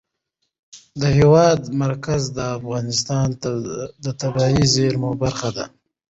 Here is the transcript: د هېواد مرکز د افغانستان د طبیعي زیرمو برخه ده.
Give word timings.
د 0.99 1.01
هېواد 1.17 1.59
مرکز 1.83 2.21
د 2.37 2.39
افغانستان 2.57 3.27
د 4.03 4.07
طبیعي 4.21 4.63
زیرمو 4.73 5.11
برخه 5.23 5.49
ده. 5.57 5.65